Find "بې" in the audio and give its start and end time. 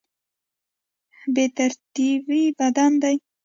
1.33-1.45